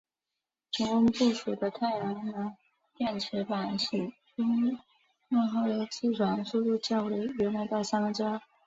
[0.71, 2.57] 成功布署的太阳能
[2.95, 4.41] 电池板使朱
[5.29, 8.41] 诺号的自转速度降为原来的三分之二。